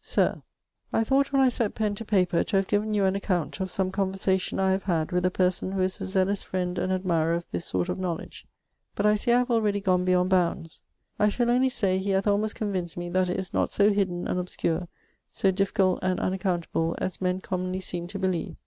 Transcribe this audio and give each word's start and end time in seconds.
Sir, 0.00 0.42
I 0.94 1.04
thought 1.04 1.30
when 1.30 1.42
I 1.42 1.50
set 1.50 1.74
pen 1.74 1.94
to 1.96 2.06
paper 2.06 2.42
to 2.42 2.56
have 2.56 2.66
given 2.66 2.94
you 2.94 3.04
an 3.04 3.14
account 3.14 3.60
of 3.60 3.70
some 3.70 3.90
conversation 3.92 4.58
I 4.58 4.70
have 4.72 4.84
had 4.84 5.12
with 5.12 5.26
a 5.26 5.30
person 5.30 5.72
who 5.72 5.82
is 5.82 6.00
a 6.00 6.06
zealous 6.06 6.42
friend 6.42 6.78
and 6.78 6.90
admirer 6.90 7.34
of 7.34 7.44
this 7.50 7.66
sort 7.66 7.90
of 7.90 7.98
knowledge, 7.98 8.46
but 8.94 9.04
I 9.04 9.14
see 9.16 9.32
I 9.32 9.40
have 9.40 9.50
already 9.50 9.82
gone 9.82 10.06
beyound 10.06 10.30
bounds. 10.30 10.80
I 11.18 11.28
shal 11.28 11.48
onely 11.48 11.70
say 11.70 11.98
he 11.98 12.12
hath 12.12 12.26
almost 12.26 12.54
convinced 12.54 12.96
me 12.96 13.10
that 13.10 13.28
it 13.28 13.38
is 13.38 13.52
not 13.52 13.72
so 13.72 13.90
hidden 13.92 14.26
and 14.26 14.38
obscure, 14.40 14.88
so 15.30 15.50
difficult 15.50 15.98
and 16.00 16.18
unaccountable, 16.18 16.94
as 16.96 17.20
men 17.20 17.42
commonly 17.42 17.80
seeme 17.80 18.06
to 18.08 18.18
beleeve. 18.18 18.56